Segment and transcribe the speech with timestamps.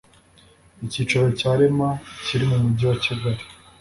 [0.85, 1.89] icyicaro cya rema
[2.25, 3.43] kiri mu mujyi wa kigali